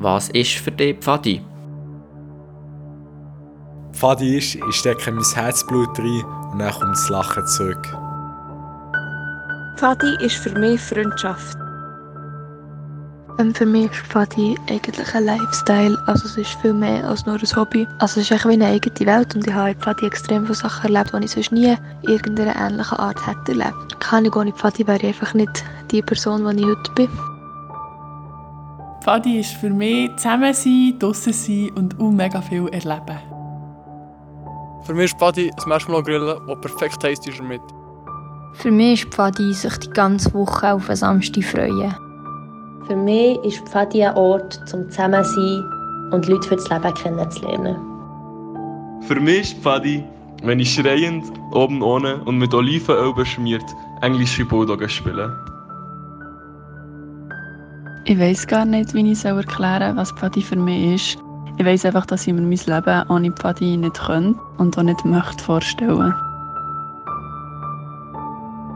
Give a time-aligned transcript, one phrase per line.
[0.00, 1.44] Was ist für dich Pfadi?
[3.92, 7.82] Pfadi ist, ich stecke mein Herzblut rein und dann kommt das Lachen zurück.
[9.76, 11.58] Pfadi ist für mich Freundschaft.
[13.40, 15.98] Ähm, für mich ist Pfadi eigentlich ein Lifestyle.
[16.06, 17.84] Also es ist viel mehr als nur ein Hobby.
[17.98, 20.94] Also es ist wie eine eigene Welt und ich habe in Pfadi extrem viele Sachen
[20.94, 23.98] erlebt, die ich sonst nie in irgendeiner ähnlichen Art hätte erlebt.
[23.98, 27.37] Keine ohne Pfadi wäre ich einfach nicht die Person, die ich heute bin.
[29.08, 33.18] Pfadi ist für mich zusammen sein, draussen sein und auch mega viel erleben.
[34.84, 37.62] Für mich ist Pfadi das Marshmallow Grillen, das perfekt heisst ist mit.
[38.52, 41.94] Für mich ist Pfadi sich die ganze Woche auf einen Samstag freuen.
[42.86, 45.64] Für mich ist Pfadi ein Ort zum Zusammensein
[46.12, 47.76] und Leute für das Leben kennenzulernen.
[49.06, 50.04] Für mich ist Pfadi,
[50.42, 53.64] wenn ich schreiend, oben ohne und mit Olivenöl beschmiert
[54.02, 55.34] englische Bulldoggen spiele.
[58.10, 61.18] Ich weiß gar nicht, wie ich erklären soll, was Pfadi für mich ist.
[61.58, 65.04] Ich weiß einfach, dass ich mir mein Leben ohne Pfadi nicht könnte und auch nicht
[65.04, 66.14] möchte vorstellen.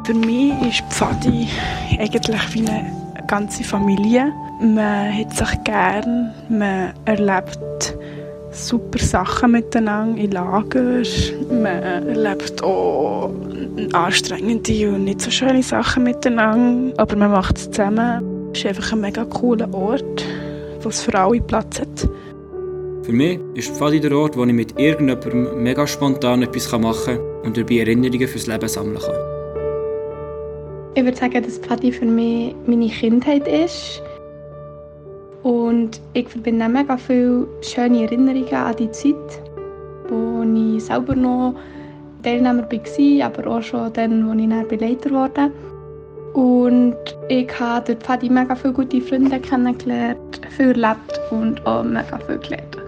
[0.05, 1.48] Für mich ist Pfadi
[1.98, 2.92] eigentlich wie eine
[3.27, 4.30] ganze Familie.
[4.61, 7.96] Man hat sich gern, man erlebt
[8.50, 11.02] super Sachen miteinander in Lager.
[11.48, 13.30] Man erlebt auch
[13.94, 18.31] anstrengende und nicht so schöne Sachen miteinander, aber man macht es zusammen.
[18.53, 20.25] Es ist einfach ein mega cooler Ort,
[20.83, 22.08] wo es für alle Platz hat.
[23.03, 27.45] Für mich ist Pfadi der Ort, wo ich mit irgendjemandem mega spontan etwas machen kann
[27.45, 29.14] und dabei Erinnerungen fürs Leben sammeln kann.
[30.95, 34.03] Ich würde sagen, dass Pfadi für mich meine Kindheit ist.
[35.42, 39.42] Und ich verbinde mega viele schöne Erinnerungen an die Zeit,
[40.08, 41.55] wo ich selber noch
[42.23, 45.71] Teilnehmer war, aber auch schon dann, als ich dann Leiter wurde.
[46.72, 46.96] Und
[47.28, 52.38] ich habe durch Pfadi mega viele gute Freunde kennengelernt, viel erlebt und auch mega viel
[52.38, 52.78] gelernt.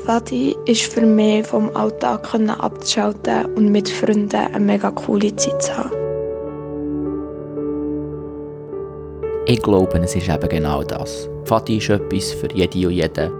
[0.00, 2.26] Pfadi ist für mich vom Alltag
[2.58, 5.90] abzuschalten und mit Freunden eine mega coole Zeit zu haben.
[9.44, 11.28] Ich glaube, es ist eben genau das.
[11.44, 13.30] Pfadi ist etwas für jede und jeden.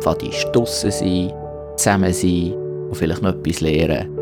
[0.00, 1.32] Pfadi ist draussen sein,
[1.76, 2.54] zusammen sein
[2.88, 4.17] und vielleicht noch etwas lernen.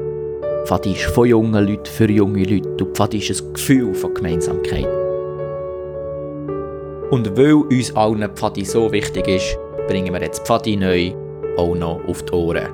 [0.66, 4.88] Pfadi ist von jungen Leuten für junge Leute und Pfadi ist ein Gefühl von Gemeinsamkeit.
[7.12, 9.56] Und weil uns allen Pfadi so wichtig ist,
[9.86, 11.12] bringen wir jetzt Pfadi neu
[11.56, 12.66] auch noch auf die Ohren.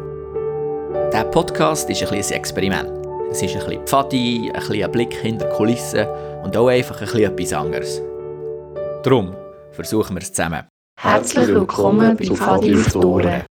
[1.12, 3.06] Dieser Podcast ist ein kleines Experiment.
[3.30, 6.06] Es ist ein bisschen Pfadi, ein bisschen ein Blick hinter die Kulissen
[6.44, 8.02] und auch einfach ein bisschen etwas anderes.
[9.02, 9.34] Darum
[9.72, 10.66] versuchen wir es zusammen.
[10.98, 13.42] Herzlich willkommen bei Pfadi auf die Ohren.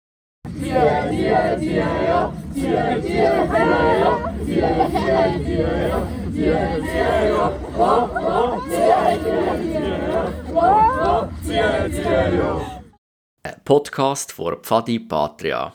[13.63, 15.73] Podcast von Pfadi Patria.